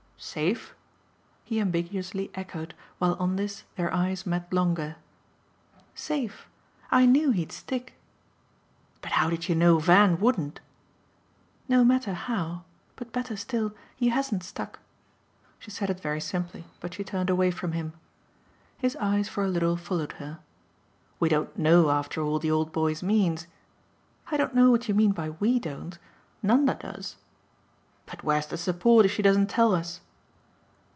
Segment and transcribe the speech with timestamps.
[0.23, 0.75] "'Safe'?"
[1.43, 4.97] he ambiguously echoed while on this their eyes met longer.
[5.95, 6.47] "Safe.
[6.91, 7.95] I knew he'd stick."
[9.01, 10.59] "But how did you know Van wouldn't?"
[11.67, 13.73] "No matter 'how' but better still.
[13.95, 14.77] He hasn't stuck."
[15.57, 17.93] She said it very simply, but she turned away from him.
[18.77, 20.37] His eyes for a little followed her.
[21.19, 23.47] "We don't KNOW, after all, the old boy's means."
[24.29, 25.97] "I don't know what you mean by 'we' don't.
[26.43, 27.15] Nanda does."
[28.05, 29.99] "But where's the support if she doesn't tell us?"